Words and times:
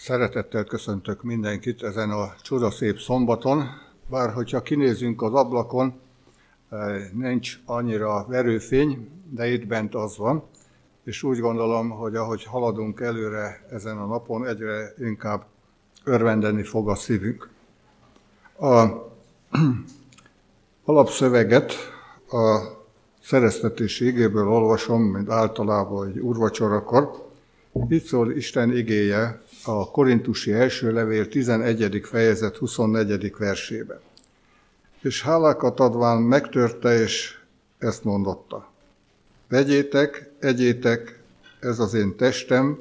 Szeretettel 0.00 0.64
köszöntök 0.64 1.22
mindenkit 1.22 1.82
ezen 1.82 2.10
a 2.10 2.34
csodaszép 2.42 2.98
szombaton, 2.98 3.64
bár 4.10 4.32
hogyha 4.32 4.62
kinézünk 4.62 5.22
az 5.22 5.34
ablakon, 5.34 6.00
eh, 6.70 7.10
nincs 7.12 7.58
annyira 7.64 8.26
verőfény, 8.28 9.08
de 9.30 9.48
itt 9.48 9.66
bent 9.66 9.94
az 9.94 10.16
van, 10.16 10.42
és 11.04 11.22
úgy 11.22 11.38
gondolom, 11.38 11.90
hogy 11.90 12.16
ahogy 12.16 12.44
haladunk 12.44 13.00
előre 13.00 13.66
ezen 13.70 13.98
a 13.98 14.06
napon, 14.06 14.46
egyre 14.46 14.94
inkább 14.98 15.44
örvendeni 16.04 16.62
fog 16.62 16.88
a 16.88 16.94
szívünk. 16.94 17.50
A 18.58 18.84
alapszöveget 20.84 21.72
a 22.30 22.60
szereztetés 23.22 24.00
igéből 24.00 24.48
olvasom, 24.48 25.02
mint 25.02 25.30
általában 25.30 26.08
egy 26.08 26.18
úrvacsorakor. 26.18 27.27
Itt 27.72 28.04
szól 28.04 28.32
Isten 28.32 28.76
igéje 28.76 29.42
a 29.64 29.90
Korintusi 29.90 30.52
első 30.52 30.92
levél 30.92 31.28
11. 31.28 32.00
fejezet 32.04 32.56
24. 32.56 33.34
versében. 33.38 34.00
És 35.00 35.22
hálákat 35.22 35.80
adván 35.80 36.22
megtörte, 36.22 37.00
és 37.00 37.38
ezt 37.78 38.04
mondotta. 38.04 38.70
Vegyétek, 39.48 40.30
egyétek, 40.38 41.22
ez 41.60 41.78
az 41.78 41.94
én 41.94 42.16
testem, 42.16 42.78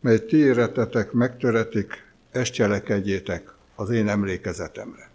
mely 0.00 0.24
ti 0.24 0.36
éretetek 0.36 1.12
megtöretik, 1.12 2.04
ezt 2.30 2.52
cselekedjétek 2.52 3.52
az 3.74 3.90
én 3.90 4.08
emlékezetemre. 4.08 5.10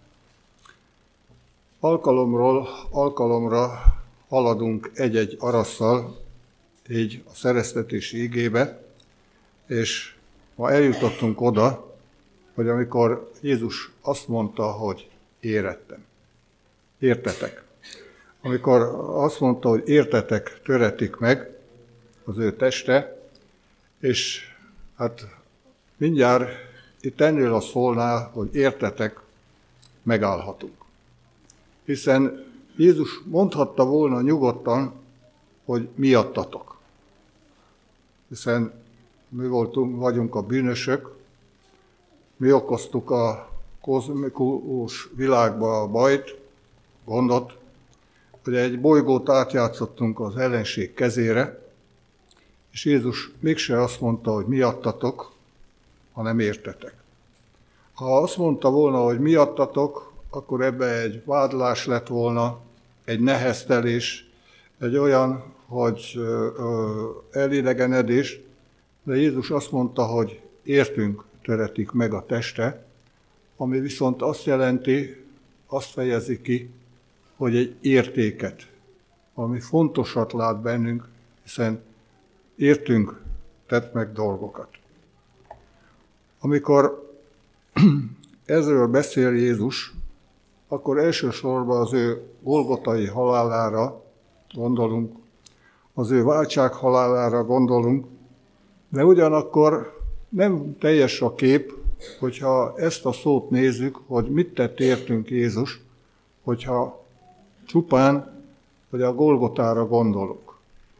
Alkalomról 1.80 2.68
alkalomra 2.90 3.82
haladunk 4.28 4.92
egy-egy 4.94 5.36
arasszal, 5.40 6.18
így 6.90 7.24
a 7.26 7.36
szereztetési 7.36 8.24
igébe, 8.24 8.83
és 9.68 10.16
ma 10.56 10.72
eljutottunk 10.72 11.42
oda, 11.42 11.96
hogy 12.54 12.68
amikor 12.68 13.32
Jézus 13.42 13.92
azt 14.02 14.28
mondta, 14.28 14.72
hogy 14.72 15.10
érettem, 15.40 16.06
értetek. 17.00 17.64
Amikor 18.42 18.82
azt 19.16 19.40
mondta, 19.40 19.70
hogy 19.70 19.88
értetek, 19.88 20.62
töretik 20.64 21.16
meg 21.16 21.58
az 22.24 22.38
ő 22.38 22.56
teste, 22.56 23.22
és 24.00 24.52
hát 24.98 25.28
mindjárt 25.98 26.52
itt 27.02 27.22
ennél 27.22 27.54
a 27.54 27.60
szólnál, 27.60 28.30
hogy 28.34 28.56
értetek, 28.56 29.20
megállhatunk. 30.04 30.74
Hiszen 31.86 32.46
Jézus 32.76 33.22
mondhatta 33.26 33.86
volna 33.86 34.22
nyugodtan, 34.22 34.94
hogy 35.66 35.90
miattatok. 35.96 36.78
Hiszen 38.28 38.83
mi 39.36 39.48
voltunk, 39.48 40.00
vagyunk 40.00 40.36
a 40.36 40.42
bűnösök, 40.42 41.16
mi 42.38 42.52
okoztuk 42.52 43.10
a 43.12 43.50
kozmikus 43.82 45.10
világba 45.16 45.82
a 45.82 45.88
bajt, 45.88 46.40
gondot, 47.06 47.58
hogy 48.44 48.56
egy 48.56 48.82
bolygót 48.82 49.30
átjátszottunk 49.30 50.20
az 50.20 50.38
ellenség 50.38 50.94
kezére, 50.94 51.62
és 52.72 52.86
Jézus 52.86 53.32
mégse 53.40 53.82
azt 53.82 54.02
mondta, 54.02 54.32
hogy 54.32 54.46
miattatok, 54.46 55.32
hanem 56.14 56.40
értetek. 56.40 56.94
Ha 57.94 58.18
azt 58.18 58.38
mondta 58.38 58.70
volna, 58.70 58.98
hogy 59.04 59.20
miattatok, 59.20 60.14
akkor 60.30 60.62
ebbe 60.62 61.02
egy 61.02 61.22
vádlás 61.26 61.86
lett 61.86 62.08
volna, 62.08 62.60
egy 63.06 63.20
neheztelés, 63.20 64.30
egy 64.80 64.98
olyan, 64.98 65.44
hogy 65.66 66.20
elidegenedés, 67.32 68.40
de 69.04 69.16
Jézus 69.16 69.50
azt 69.50 69.72
mondta, 69.72 70.06
hogy 70.06 70.42
értünk 70.64 71.24
töretik 71.42 71.92
meg 71.92 72.14
a 72.14 72.26
teste, 72.26 72.86
ami 73.58 73.80
viszont 73.80 74.22
azt 74.22 74.46
jelenti, 74.46 75.26
azt 75.68 75.92
fejezi 75.92 76.42
ki, 76.42 76.70
hogy 77.36 77.56
egy 77.56 77.76
értéket, 77.82 78.70
ami 79.34 79.60
fontosat 79.60 80.34
lát 80.34 80.62
bennünk, 80.62 81.08
hiszen 81.44 81.82
értünk 82.56 83.22
tett 83.68 83.94
meg 83.94 84.12
dolgokat. 84.12 84.68
Amikor 86.40 87.12
ezről 88.46 88.88
beszél 88.88 89.34
Jézus, 89.36 89.94
akkor 90.68 90.98
elsősorban 90.98 91.82
az 91.82 91.94
ő 91.94 92.22
golgotai 92.42 93.08
halálára 93.08 94.04
gondolunk, 94.54 95.16
az 95.94 96.12
ő 96.12 96.24
váltság 96.24 96.74
halálára 96.74 97.44
gondolunk, 97.44 98.06
de 98.94 99.06
ugyanakkor 99.06 100.00
nem 100.30 100.78
teljes 100.80 101.22
a 101.22 101.36
kép, 101.36 101.74
hogyha 102.20 102.74
ezt 102.78 103.06
a 103.06 103.12
szót 103.12 103.50
nézzük, 103.50 104.00
hogy 104.08 104.30
mit 104.30 104.54
tett 104.54 104.80
értünk 104.80 105.30
Jézus, 105.30 105.82
hogyha 106.44 107.06
csupán, 107.66 108.44
hogy 108.90 109.02
a 109.02 109.14
Golgotára 109.14 109.88
gondolunk. 109.88 110.54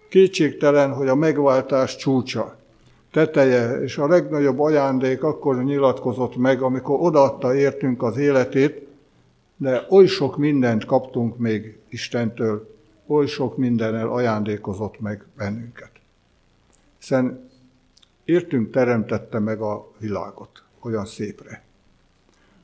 Kétségtelen, 0.10 0.94
hogy 0.94 1.08
a 1.08 1.16
megváltás 1.16 1.96
csúcsa, 1.96 2.58
teteje 3.12 3.82
és 3.82 3.98
a 3.98 4.08
legnagyobb 4.08 4.60
ajándék 4.60 5.24
akkor 5.24 5.64
nyilatkozott 5.64 6.36
meg, 6.36 6.62
amikor 6.62 7.00
odaadta 7.00 7.56
értünk 7.56 8.04
az 8.04 8.18
életét, 8.18 8.88
de 9.58 9.86
oly 9.90 10.06
sok 10.06 10.38
mindent 10.38 10.86
kaptunk 10.86 11.38
még 11.38 11.78
Istentől, 11.90 12.76
oly 13.08 13.26
sok 13.26 13.58
mindennel 13.58 14.10
ajándékozott 14.10 15.00
meg 15.00 15.26
bennünket. 15.38 15.92
Hiszen 17.00 17.52
értünk 18.26 18.72
teremtette 18.72 19.40
meg 19.40 19.62
a 19.62 19.92
világot 19.98 20.64
olyan 20.82 21.06
szépre. 21.06 21.64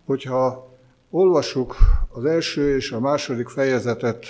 Hogyha 0.05 0.67
olvassuk 1.09 1.75
az 2.11 2.25
első 2.25 2.75
és 2.75 2.91
a 2.91 2.99
második 2.99 3.47
fejezetet 3.47 4.25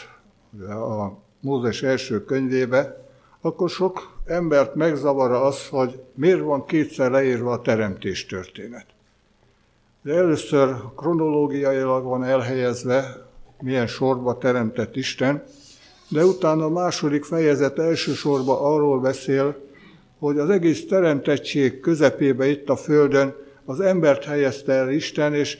a 0.69 1.11
Mózes 1.39 1.83
első 1.83 2.23
könyvébe, 2.23 3.07
akkor 3.41 3.69
sok 3.69 4.17
embert 4.25 4.75
megzavar 4.75 5.31
az, 5.31 5.67
hogy 5.67 6.01
miért 6.13 6.41
van 6.41 6.65
kétszer 6.65 7.11
leírva 7.11 7.51
a 7.51 7.61
teremtés 7.61 8.25
történet. 8.25 8.85
De 10.01 10.13
először 10.13 10.75
kronológiailag 10.95 12.03
van 12.03 12.23
elhelyezve, 12.23 13.27
milyen 13.59 13.87
sorba 13.87 14.37
teremtett 14.37 14.95
Isten, 14.95 15.43
de 16.07 16.25
utána 16.25 16.65
a 16.65 16.69
második 16.69 17.23
fejezet 17.23 17.79
elsősorban 17.79 18.57
arról 18.57 18.99
beszél, 18.99 19.68
hogy 20.19 20.37
az 20.37 20.49
egész 20.49 20.87
teremtettség 20.87 21.79
közepébe 21.79 22.47
itt 22.47 22.69
a 22.69 22.75
Földön 22.75 23.35
az 23.65 23.79
embert 23.79 24.23
helyezte 24.23 24.73
el 24.73 24.89
Isten, 24.89 25.33
és 25.33 25.57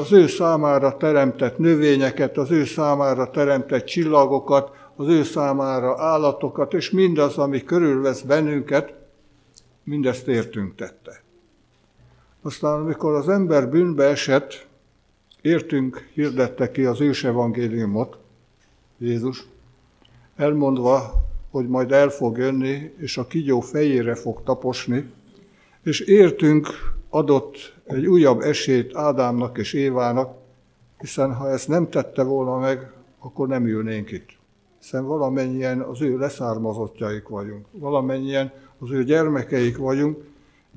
az 0.00 0.12
ő 0.12 0.26
számára 0.26 0.96
teremtett 0.96 1.58
növényeket, 1.58 2.36
az 2.36 2.50
ő 2.50 2.64
számára 2.64 3.30
teremtett 3.30 3.84
csillagokat, 3.84 4.70
az 4.96 5.08
ő 5.08 5.22
számára 5.22 5.94
állatokat, 5.98 6.74
és 6.74 6.90
mindaz, 6.90 7.38
ami 7.38 7.64
körülvesz 7.64 8.20
bennünket, 8.20 8.94
mindezt 9.84 10.28
értünk 10.28 10.74
tette. 10.74 11.22
Aztán, 12.42 12.80
amikor 12.80 13.14
az 13.14 13.28
ember 13.28 13.68
bűnbe 13.68 14.04
esett, 14.04 14.66
értünk 15.40 16.08
hirdette 16.14 16.70
ki 16.70 16.84
az 16.84 17.00
ős 17.00 17.24
evangéliumot, 17.24 18.18
Jézus, 18.98 19.46
elmondva, 20.36 21.12
hogy 21.52 21.68
majd 21.68 21.92
el 21.92 22.08
fog 22.08 22.38
jönni, 22.38 22.92
és 22.98 23.18
a 23.18 23.26
kigyó 23.26 23.60
fejére 23.60 24.14
fog 24.14 24.42
taposni, 24.42 25.10
és 25.82 26.00
értünk 26.00 26.68
adott 27.08 27.74
egy 27.84 28.06
újabb 28.06 28.40
esélyt 28.40 28.96
Ádámnak 28.96 29.58
és 29.58 29.72
Évának, 29.72 30.36
hiszen 30.98 31.34
ha 31.34 31.50
ezt 31.50 31.68
nem 31.68 31.90
tette 31.90 32.22
volna 32.22 32.58
meg, 32.58 32.92
akkor 33.18 33.48
nem 33.48 33.66
ülnénk 33.66 34.10
itt. 34.10 34.28
Hiszen 34.80 35.06
valamennyien 35.06 35.80
az 35.80 36.00
ő 36.00 36.18
leszármazottjaik 36.18 37.28
vagyunk, 37.28 37.66
valamennyien 37.70 38.52
az 38.78 38.90
ő 38.90 39.04
gyermekeik 39.04 39.76
vagyunk, 39.76 40.24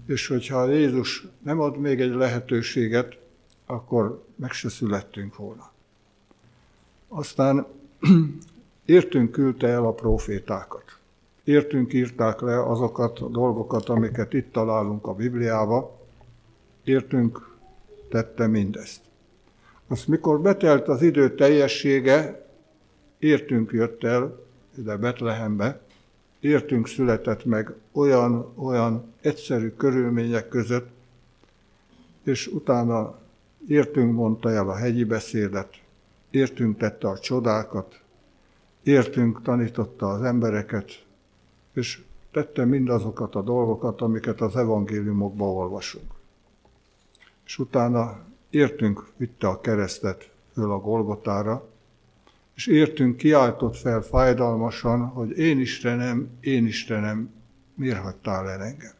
és 0.08 0.28
hogyha 0.28 0.69
Jézus 0.69 1.28
nem 1.44 1.59
ad 1.59 1.78
még 1.78 2.02
egy 2.02 2.14
lehetőséget, 2.14 3.17
akkor 3.66 4.23
meg 4.35 4.52
se 4.52 4.70
születtünk 4.70 5.35
volna. 5.35 5.72
Aztán 7.08 7.66
értünk 8.85 9.32
küldte 9.32 9.67
el 9.67 9.85
a 9.85 9.93
profétákat. 9.93 10.84
Értünk 11.43 11.93
írták 11.93 12.41
le 12.41 12.64
azokat 12.64 13.20
a 13.20 13.28
dolgokat, 13.28 13.90
amiket 13.90 14.34
itt 14.34 14.52
találunk 14.52 15.08
a 15.08 15.14
Bibliába, 15.14 15.99
értünk 16.84 17.55
tette 18.09 18.47
mindezt. 18.47 19.02
Azt 19.87 20.08
mikor 20.08 20.41
betelt 20.41 20.87
az 20.87 21.02
idő 21.02 21.35
teljessége, 21.35 22.47
értünk 23.20 23.72
jött 23.72 24.03
el 24.03 24.43
ide 24.78 24.97
Betlehembe, 24.97 25.82
értünk 26.40 26.87
született 26.87 27.46
meg 27.46 27.73
olyan, 27.91 28.53
olyan 28.55 29.14
egyszerű 29.22 29.70
körülmények 29.70 30.47
között, 30.47 30.87
és 32.23 32.47
utána 32.47 33.20
értünk 33.67 34.14
mondta 34.14 34.52
el 34.52 34.70
a 34.70 34.76
hegyi 34.76 35.03
beszédet, 35.03 35.70
értünk 36.29 36.78
tette 36.78 37.08
a 37.08 37.20
csodákat, 37.20 37.99
értünk 38.85 39.41
tanította 39.41 40.08
az 40.08 40.22
embereket, 40.22 41.03
és 41.73 42.02
tette 42.32 42.66
mindazokat 42.66 43.35
a 43.35 43.41
dolgokat, 43.41 44.02
amiket 44.02 44.41
az 44.41 44.55
evangéliumokban 44.55 45.47
olvasunk. 45.47 46.14
és 47.46 47.59
utána 47.59 48.20
értünk, 48.49 49.08
vitte 49.17 49.47
a 49.47 49.61
keresztet 49.61 50.29
föl 50.53 50.72
a 50.72 50.79
Golgotára, 50.79 51.67
és 52.55 52.67
értünk, 52.67 53.17
kiáltott 53.17 53.76
fel 53.76 54.02
fájdalmasan, 54.02 55.05
hogy 55.05 55.37
én 55.37 55.59
Istenem, 55.59 56.29
én 56.40 56.66
Istenem, 56.66 57.34
miért 57.73 57.99
hagytál 57.99 58.49
el 58.49 58.61
engem? 58.61 58.93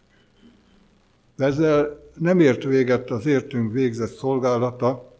De 1.36 1.46
ezzel 1.46 2.04
nem 2.14 2.40
ért 2.40 2.64
véget 2.64 3.10
az 3.10 3.26
értünk 3.26 3.72
végzett 3.72 4.14
szolgálata, 4.14 5.14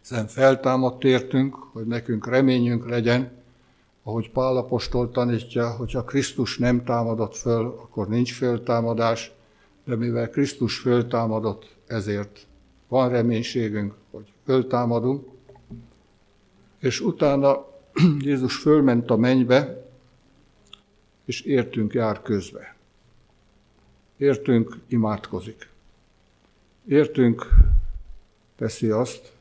hiszen 0.00 0.26
feltámadt 0.26 1.04
értünk, 1.04 1.54
hogy 1.54 1.86
nekünk 1.86 2.26
reményünk 2.26 2.88
legyen, 2.88 3.39
ahogy 4.10 4.30
Pálapostól 4.30 5.10
tanítja, 5.10 5.70
hogy 5.70 5.92
ha 5.92 6.04
Krisztus 6.04 6.58
nem 6.58 6.84
támadott 6.84 7.36
föl, 7.36 7.66
akkor 7.66 8.08
nincs 8.08 8.34
föltámadás, 8.34 9.32
de 9.84 9.96
mivel 9.96 10.30
Krisztus 10.30 10.78
föltámadott, 10.78 11.76
ezért 11.86 12.46
van 12.88 13.08
reménységünk, 13.08 13.94
hogy 14.10 14.32
föltámadunk, 14.44 15.28
és 16.78 17.00
utána 17.00 17.66
Jézus 18.18 18.56
fölment 18.56 19.10
a 19.10 19.16
mennybe, 19.16 19.86
és 21.24 21.40
értünk 21.40 21.92
jár 21.92 22.22
közbe. 22.22 22.76
Értünk 24.16 24.80
imádkozik. 24.86 25.68
Értünk 26.86 27.48
teszi 28.56 28.88
azt, 28.88 29.32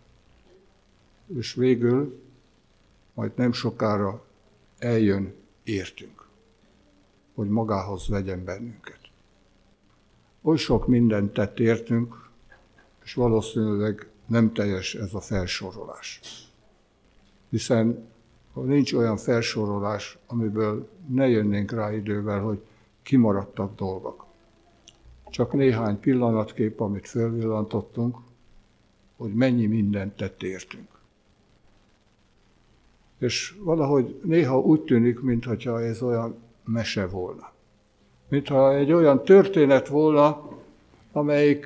és 1.38 1.54
végül 1.54 2.22
majd 3.14 3.32
nem 3.36 3.52
sokára 3.52 4.28
eljön 4.80 5.34
értünk, 5.64 6.28
hogy 7.36 7.50
magához 7.50 8.08
vegyen 8.08 8.44
bennünket. 8.44 9.00
Oly 10.42 10.58
sok 10.58 10.88
mindent 10.88 11.34
tett 11.34 11.60
értünk, 11.60 12.30
és 13.04 13.14
valószínűleg 13.14 14.08
nem 14.26 14.54
teljes 14.54 14.96
ez 14.96 15.14
a 15.14 15.22
felsorolás. 15.22 16.22
Hiszen 17.50 18.08
ha 18.54 18.62
nincs 18.62 18.94
olyan 18.94 19.18
felsorolás, 19.18 20.18
amiből 20.28 20.90
ne 21.08 21.28
jönnénk 21.28 21.72
rá 21.72 21.94
idővel, 21.94 22.40
hogy 22.40 22.62
kimaradtak 23.02 23.76
dolgok. 23.76 24.26
Csak 25.30 25.54
néhány 25.54 26.00
pillanatkép, 26.00 26.80
amit 26.80 27.08
fölvillantottunk, 27.08 28.18
hogy 29.18 29.34
mennyi 29.34 29.66
mindent 29.66 30.16
tett 30.16 30.44
értünk. 30.44 30.99
És 33.20 33.56
valahogy 33.60 34.20
néha 34.24 34.60
úgy 34.60 34.82
tűnik, 34.82 35.20
mintha 35.20 35.82
ez 35.82 36.02
olyan 36.02 36.36
mese 36.66 37.08
volna. 37.08 37.52
Mintha 38.28 38.76
egy 38.76 38.92
olyan 38.92 39.24
történet 39.24 39.88
volna, 39.88 40.50
amelyik 41.12 41.66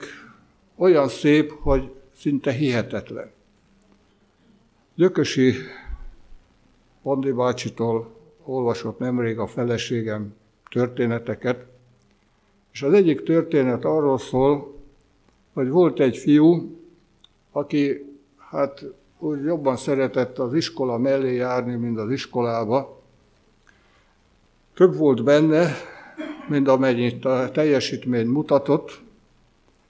olyan 0.76 1.08
szép, 1.08 1.52
hogy 1.52 1.92
szinte 2.16 2.52
hihetetlen. 2.52 3.32
Gyökösi 4.96 5.54
Andi 7.02 7.32
bácsitól 7.32 8.16
olvasott 8.44 9.00
nemrég 9.00 9.40
a 9.40 9.48
feleségem 9.48 10.36
történeteket, 10.70 11.66
és 12.72 12.82
az 12.82 12.94
egyik 12.94 13.24
történet 13.24 13.86
arról 13.86 14.18
szól, 14.18 14.76
hogy 15.54 15.70
volt 15.70 16.00
egy 16.00 16.18
fiú, 16.18 16.78
aki 17.52 18.06
hát 18.38 18.86
úgy 19.24 19.44
jobban 19.44 19.76
szeretett 19.76 20.40
az 20.40 20.54
iskola 20.54 20.98
mellé 20.98 21.36
járni, 21.36 21.76
mint 21.76 21.98
az 21.98 22.12
iskolába. 22.12 23.02
Több 24.74 24.96
volt 24.96 25.24
benne, 25.24 25.72
mint 26.48 26.68
amennyit 26.68 27.26
a 27.26 27.50
teljesítmény 27.52 28.28
mutatott, 28.28 29.02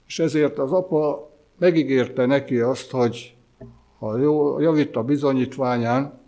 és 0.06 0.18
ezért 0.18 0.58
az 0.58 0.72
apa 0.72 1.30
megígérte 1.58 2.26
neki 2.26 2.58
azt, 2.58 2.90
hogy 2.90 3.36
ha 3.98 4.18
jó, 4.18 4.60
javít 4.60 4.96
a 4.96 5.02
bizonyítványán, 5.02 6.20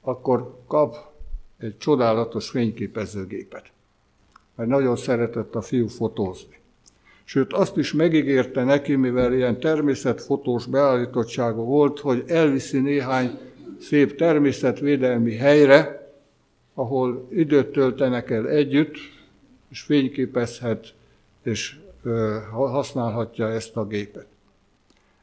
akkor 0.00 0.58
kap 0.66 0.96
egy 1.58 1.78
csodálatos 1.78 2.48
fényképezőgépet. 2.48 3.70
Mert 4.54 4.68
nagyon 4.68 4.96
szeretett 4.96 5.54
a 5.54 5.62
fiú 5.62 5.88
fotózni. 5.88 6.58
Sőt, 7.28 7.52
azt 7.52 7.76
is 7.76 7.92
megígérte 7.92 8.64
neki, 8.64 8.94
mivel 8.94 9.32
ilyen 9.32 9.60
természetfotós 9.60 10.66
beállítottsága 10.66 11.62
volt, 11.62 12.00
hogy 12.00 12.24
elviszi 12.26 12.80
néhány 12.80 13.38
szép 13.80 14.16
természetvédelmi 14.16 15.34
helyre, 15.34 16.10
ahol 16.74 17.28
időt 17.30 17.72
töltenek 17.72 18.30
el 18.30 18.48
együtt, 18.48 18.94
és 19.68 19.80
fényképezhet, 19.80 20.94
és 21.42 21.76
használhatja 22.50 23.48
ezt 23.48 23.76
a 23.76 23.86
gépet. 23.86 24.26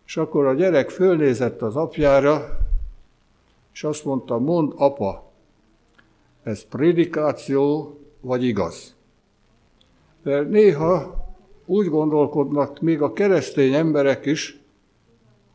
És 0.06 0.18
akkor 0.18 0.46
a 0.46 0.54
gyerek 0.54 0.90
fölnézett 0.90 1.62
az 1.62 1.76
apjára, 1.76 2.58
és 3.74 3.84
azt 3.84 4.06
mondta, 4.06 4.40
mond 4.40 4.74
apa, 4.76 5.32
ez 6.44 6.64
prédikáció 6.64 7.98
vagy 8.22 8.44
igaz? 8.44 8.96
De 10.24 10.42
néha 10.42 11.23
úgy 11.66 11.90
gondolkodnak 11.90 12.82
még 12.82 13.02
a 13.02 13.14
keresztény 13.14 13.74
emberek 13.74 14.26
is, 14.26 14.62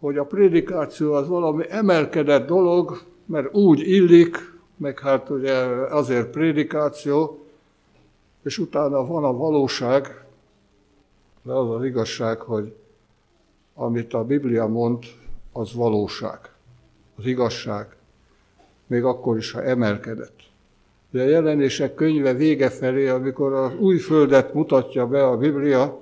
hogy 0.00 0.18
a 0.18 0.24
prédikáció 0.24 1.12
az 1.12 1.28
valami 1.28 1.64
emelkedett 1.68 2.46
dolog, 2.46 3.02
mert 3.24 3.54
úgy 3.54 3.80
illik, 3.80 4.36
meg 4.76 4.98
hát 4.98 5.30
ugye 5.30 5.54
azért 5.90 6.30
prédikáció, 6.30 7.38
és 8.42 8.58
utána 8.58 9.06
van 9.06 9.24
a 9.24 9.32
valóság, 9.32 10.24
de 11.42 11.52
az 11.52 11.70
az 11.70 11.84
igazság, 11.84 12.40
hogy 12.40 12.74
amit 13.74 14.14
a 14.14 14.24
Biblia 14.24 14.66
mond, 14.66 15.04
az 15.52 15.74
valóság, 15.74 16.38
az 17.16 17.26
igazság, 17.26 17.96
még 18.86 19.04
akkor 19.04 19.36
is, 19.36 19.52
ha 19.52 19.62
emelkedett. 19.62 20.47
De 21.10 21.22
a 21.22 21.28
jelenések 21.28 21.94
könyve 21.94 22.34
vége 22.34 22.70
felé, 22.70 23.08
amikor 23.08 23.52
az 23.52 23.74
új 23.78 23.98
földet 23.98 24.54
mutatja 24.54 25.06
be 25.06 25.26
a 25.26 25.36
Biblia, 25.36 26.00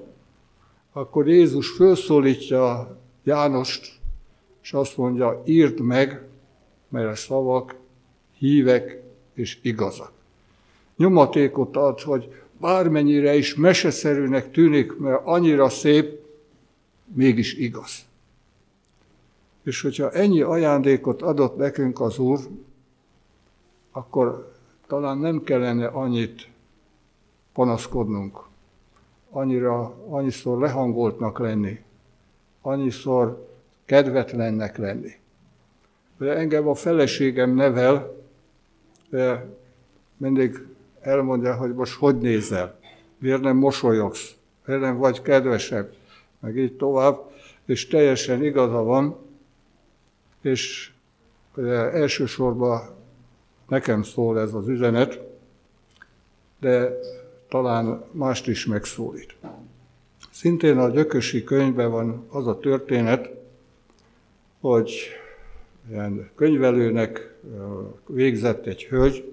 akkor 0.92 1.28
Jézus 1.28 1.68
felszólítja 1.68 2.96
Jánost, 3.24 3.92
és 4.62 4.72
azt 4.72 4.96
mondja, 4.96 5.42
írd 5.44 5.80
meg, 5.80 6.26
mert 6.88 7.10
a 7.10 7.14
szavak 7.14 7.74
hívek 8.38 9.02
és 9.34 9.58
igazak. 9.62 10.12
Nyomatékot 10.96 11.76
ad, 11.76 12.00
hogy 12.00 12.34
bármennyire 12.60 13.34
is 13.34 13.54
meseszerűnek 13.54 14.50
tűnik, 14.50 14.96
mert 14.96 15.20
annyira 15.24 15.68
szép, 15.68 16.20
mégis 17.14 17.54
igaz. 17.54 18.04
És 19.62 19.80
hogyha 19.80 20.10
ennyi 20.10 20.40
ajándékot 20.40 21.22
adott 21.22 21.56
nekünk 21.56 22.00
az 22.00 22.18
Úr, 22.18 22.38
akkor 23.90 24.55
talán 24.86 25.18
nem 25.18 25.42
kellene 25.42 25.86
annyit 25.86 26.48
panaszkodnunk, 27.52 28.38
annyira, 29.30 29.94
annyiszor 30.08 30.58
lehangoltnak 30.58 31.38
lenni, 31.38 31.80
annyiszor 32.60 33.48
kedvetlennek 33.84 34.76
lenni. 34.76 35.12
De 36.18 36.36
engem 36.36 36.68
a 36.68 36.74
feleségem 36.74 37.50
nevel, 37.50 38.14
mindig 40.16 40.66
elmondja, 41.00 41.56
hogy 41.56 41.74
most 41.74 41.94
hogy 41.94 42.18
nézel, 42.18 42.78
miért 43.18 43.40
nem 43.40 43.56
mosolyogsz, 43.56 44.34
miért 44.64 44.80
nem 44.80 44.96
vagy 44.96 45.22
kedvesebb, 45.22 45.94
meg 46.38 46.56
így 46.56 46.76
tovább, 46.76 47.30
és 47.64 47.86
teljesen 47.86 48.44
igaza 48.44 48.82
van, 48.82 49.16
és 50.40 50.92
elsősorban 51.92 52.95
nekem 53.68 54.02
szól 54.02 54.40
ez 54.40 54.54
az 54.54 54.68
üzenet, 54.68 55.20
de 56.60 56.98
talán 57.48 58.04
mást 58.10 58.48
is 58.48 58.66
megszólít. 58.66 59.36
Szintén 60.30 60.78
a 60.78 60.88
gyökösi 60.88 61.44
könyvben 61.44 61.90
van 61.90 62.26
az 62.28 62.46
a 62.46 62.58
történet, 62.58 63.30
hogy 64.60 64.92
ilyen 65.90 66.30
könyvelőnek 66.34 67.34
végzett 68.06 68.66
egy 68.66 68.84
hölgy, 68.84 69.32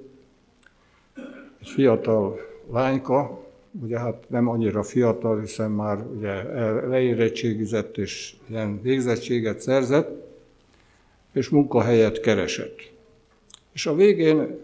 egy 1.60 1.68
fiatal 1.68 2.40
lányka, 2.72 3.44
ugye 3.82 4.00
hát 4.00 4.30
nem 4.30 4.48
annyira 4.48 4.84
fiatal, 4.84 5.40
hiszen 5.40 5.72
már 5.72 6.06
ugye 6.06 6.44
leérettségizett 6.88 7.98
és 7.98 8.36
ilyen 8.50 8.82
végzettséget 8.82 9.60
szerzett, 9.60 10.10
és 11.32 11.50
munkahelyet 11.50 12.20
keresett. 12.20 12.93
És 13.74 13.86
a 13.86 13.96
végén 13.96 14.60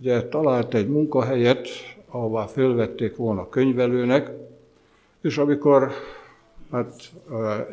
ugye 0.00 0.28
talált 0.28 0.74
egy 0.74 0.88
munkahelyet, 0.88 1.68
ahová 2.08 2.46
fölvették 2.46 3.16
volna 3.16 3.48
könyvelőnek, 3.48 4.30
és 5.20 5.38
amikor 5.38 5.92
hát 6.70 7.12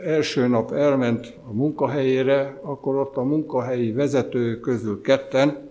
első 0.03 0.47
nap 0.47 0.71
elment 0.71 1.33
a 1.49 1.53
munkahelyére, 1.53 2.59
akkor 2.61 2.95
ott 2.95 3.17
a 3.17 3.23
munkahelyi 3.23 3.91
vezető 3.91 4.59
közül 4.59 5.01
ketten 5.01 5.69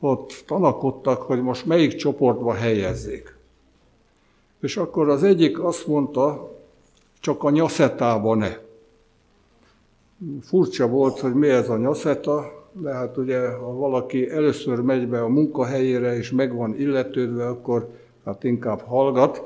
ott 0.00 0.42
tanakodtak, 0.46 1.22
hogy 1.22 1.42
most 1.42 1.66
melyik 1.66 1.94
csoportba 1.94 2.54
helyezzék. 2.54 3.36
És 4.60 4.76
akkor 4.76 5.08
az 5.08 5.22
egyik 5.22 5.62
azt 5.62 5.86
mondta, 5.86 6.56
csak 7.20 7.44
a 7.44 7.50
nyaszetába 7.50 8.34
ne. 8.34 8.56
furcsa 10.42 10.88
volt, 10.88 11.18
hogy 11.18 11.34
mi 11.34 11.48
ez 11.48 11.68
a 11.68 11.76
nyaszeta, 11.76 12.57
de 12.80 12.92
hát 12.92 13.16
ugye, 13.16 13.48
ha 13.48 13.72
valaki 13.72 14.30
először 14.30 14.80
megy 14.80 15.08
be 15.08 15.22
a 15.22 15.28
munkahelyére, 15.28 16.16
és 16.16 16.30
meg 16.30 16.54
van 16.54 16.74
illetődve, 16.78 17.46
akkor 17.46 17.88
hát 18.24 18.44
inkább 18.44 18.80
hallgat, 18.80 19.42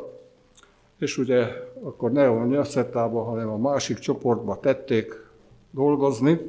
és 0.98 1.18
ugye 1.18 1.46
akkor 1.82 2.12
ne 2.12 2.28
a 2.28 2.44
nyaszetába, 2.44 3.22
hanem 3.22 3.48
a 3.48 3.58
másik 3.58 3.98
csoportba 3.98 4.60
tették 4.60 5.26
dolgozni, 5.70 6.40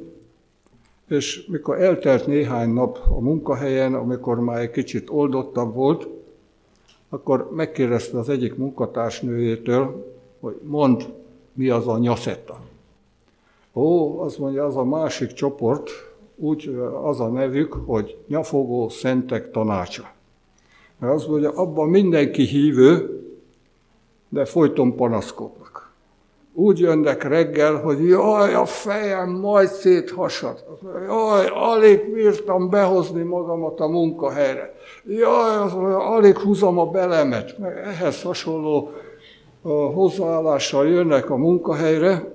és 1.08 1.46
mikor 1.46 1.80
eltelt 1.82 2.26
néhány 2.26 2.70
nap 2.70 2.98
a 3.08 3.20
munkahelyen, 3.20 3.94
amikor 3.94 4.40
már 4.40 4.60
egy 4.60 4.70
kicsit 4.70 5.10
oldottabb 5.10 5.74
volt, 5.74 6.08
akkor 7.08 7.50
megkérdezte 7.54 8.18
az 8.18 8.28
egyik 8.28 8.56
munkatársnőjétől, 8.56 10.14
hogy 10.40 10.60
mond, 10.62 11.12
mi 11.52 11.68
az 11.68 11.88
a 11.88 11.98
nyaszetta. 11.98 12.60
Ó, 13.74 14.18
azt 14.20 14.38
mondja, 14.38 14.64
az 14.64 14.76
a 14.76 14.84
másik 14.84 15.32
csoport, 15.32 15.90
úgy 16.36 16.76
az 17.02 17.20
a 17.20 17.28
nevük, 17.28 17.72
hogy 17.86 18.16
nyafogó 18.28 18.88
szentek 18.88 19.50
tanácsa. 19.50 20.12
Mert 20.98 21.14
azt 21.14 21.28
mondja, 21.28 21.50
abban 21.50 21.88
mindenki 21.88 22.42
hívő, 22.42 23.20
de 24.28 24.44
folyton 24.44 24.96
panaszkodnak. 24.96 25.92
Úgy 26.56 26.78
jönnek 26.78 27.22
reggel, 27.22 27.76
hogy 27.76 28.06
jaj, 28.08 28.54
a 28.54 28.64
fejem 28.64 29.30
majd 29.30 29.68
széthasad. 29.68 30.64
Jaj, 31.06 31.46
alig 31.46 32.12
bírtam 32.12 32.70
behozni 32.70 33.22
magamat 33.22 33.80
a 33.80 33.86
munkahelyre. 33.86 34.74
Jaj, 35.06 35.56
alig 35.98 36.38
húzom 36.38 36.78
a 36.78 36.86
belemet. 36.86 37.58
Meg 37.58 37.76
ehhez 37.76 38.22
hasonló 38.22 38.90
hozzáállással 39.94 40.88
jönnek 40.88 41.30
a 41.30 41.36
munkahelyre, 41.36 42.33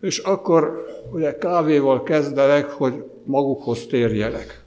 és 0.00 0.18
akkor 0.18 0.86
ugye 1.12 1.38
kávéval 1.38 2.02
kezdenek, 2.02 2.70
hogy 2.70 3.04
magukhoz 3.24 3.86
térjenek. 3.86 4.64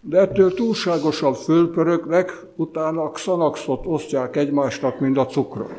De 0.00 0.18
ettől 0.18 0.54
túlságosan 0.54 1.34
fölpörögnek, 1.34 2.44
utána 2.56 3.02
a 3.02 3.10
xanaxot 3.10 3.86
osztják 3.86 4.36
egymásnak, 4.36 5.00
mint 5.00 5.16
a 5.16 5.26
cukrot. 5.26 5.72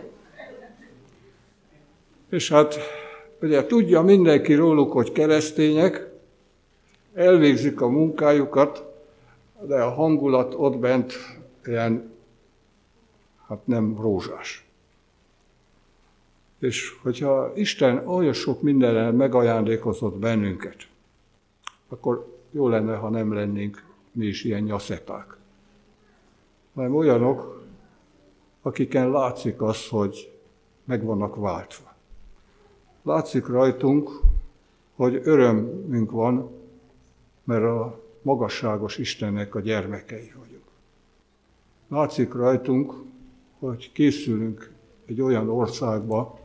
És 2.30 2.50
hát 2.50 2.76
ugye 3.42 3.66
tudja 3.66 4.02
mindenki 4.02 4.54
róluk, 4.54 4.92
hogy 4.92 5.12
keresztények, 5.12 6.10
elvégzik 7.14 7.82
a 7.82 7.88
munkájukat, 7.88 8.84
de 9.62 9.82
a 9.82 9.90
hangulat 9.90 10.54
ott 10.58 10.78
bent 10.78 11.14
ilyen, 11.66 12.12
hát 13.48 13.68
nem 13.68 13.98
rózsás. 14.02 14.65
És 16.60 16.98
hogyha 17.02 17.52
Isten 17.56 18.08
olyan 18.08 18.34
sok 18.34 18.62
mindenrel 18.62 19.12
megajándékozott 19.12 20.16
bennünket, 20.18 20.88
akkor 21.88 22.34
jó 22.52 22.68
lenne, 22.68 22.96
ha 22.96 23.10
nem 23.10 23.34
lennénk 23.34 23.84
mi 24.12 24.26
is 24.26 24.44
ilyen 24.44 24.64
nyaszeták. 24.64 25.38
Hanem 26.74 26.96
olyanok, 26.96 27.64
akiken 28.62 29.12
látszik 29.12 29.62
az, 29.62 29.88
hogy 29.88 30.34
meg 30.84 31.04
vannak 31.04 31.36
váltva. 31.36 31.94
Látszik 33.02 33.48
rajtunk, 33.48 34.10
hogy 34.96 35.22
örömünk 35.24 36.12
van, 36.12 36.50
mert 37.44 37.64
a 37.64 38.02
magasságos 38.22 38.98
Istennek 38.98 39.56
a 39.56 39.60
gyermekei 39.60 40.34
vagyunk. 40.38 40.64
Látszik 41.88 42.34
rajtunk, 42.34 42.94
hogy 43.60 43.92
készülünk 43.92 44.72
egy 45.06 45.22
olyan 45.22 45.50
országba, 45.50 46.40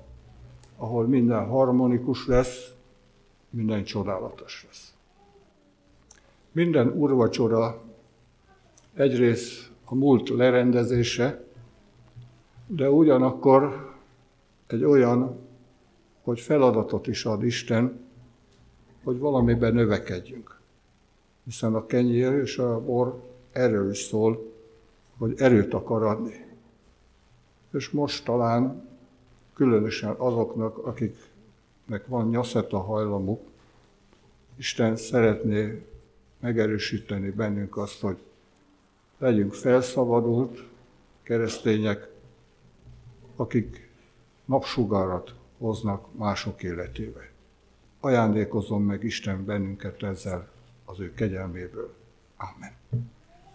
ahol 0.80 1.06
minden 1.06 1.46
harmonikus 1.46 2.26
lesz, 2.26 2.72
minden 3.50 3.84
csodálatos 3.84 4.64
lesz. 4.66 4.94
Minden 6.52 6.88
urvacsora 6.88 7.82
egyrészt 8.94 9.70
a 9.84 9.94
múlt 9.94 10.28
lerendezése, 10.28 11.44
de 12.66 12.90
ugyanakkor 12.90 13.92
egy 14.66 14.84
olyan, 14.84 15.38
hogy 16.22 16.40
feladatot 16.40 17.06
is 17.06 17.25
ad 17.25 17.42
Isten, 17.42 18.00
hogy 19.04 19.18
valamiben 19.18 19.75
növekedjünk. 19.75 20.60
Hiszen 21.44 21.75
a 21.75 21.87
kenyér 21.87 22.32
és 22.32 22.58
a 22.58 22.80
bor 22.80 23.22
erről 23.52 23.90
is 23.90 23.99
szól, 23.99 24.52
hogy 25.18 25.34
erőt 25.37 25.75
akar 25.75 26.02
adni. 26.02 26.46
És 27.72 27.90
most 27.90 28.25
talán 28.25 28.88
különösen 29.61 30.11
azoknak, 30.11 30.79
akiknek 30.79 32.07
van 32.07 32.29
nyaszeta 32.29 32.79
hajlamuk, 32.79 33.40
Isten 34.57 34.97
szeretné 34.97 35.87
megerősíteni 36.38 37.31
bennünk 37.31 37.76
azt, 37.76 38.00
hogy 38.00 38.19
legyünk 39.19 39.55
felszabadult 39.55 40.64
keresztények, 41.23 42.09
akik 43.37 43.90
napsugárat 44.45 45.35
hoznak 45.59 46.14
mások 46.17 46.62
életébe. 46.62 47.31
Ajándékozom 48.00 48.85
meg 48.85 49.05
Isten 49.05 49.45
bennünket 49.45 50.02
ezzel 50.02 50.49
az 50.85 51.00
ő 51.00 51.14
kegyelméből. 51.14 51.95
Amen. 52.37 52.73